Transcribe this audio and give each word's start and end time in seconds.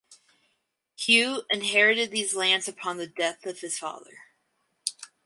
Hugh 0.97 1.43
inherited 1.51 2.09
these 2.09 2.33
lands 2.33 2.67
upon 2.67 2.97
the 2.97 3.05
death 3.05 3.45
of 3.45 3.59
his 3.59 3.77
father. 3.77 4.23